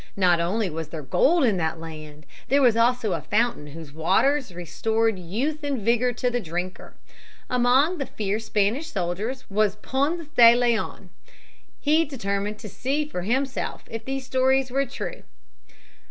[0.17, 4.51] Not only was there gold in that land; there was also a fountain whose waters
[4.51, 6.95] restored youth and vigor to the drinker.
[7.51, 11.09] Among the fierce Spanish soldiers was Ponce de Leon (Pon'tha da la on').
[11.79, 15.21] He determined to see for himself if these stories were true.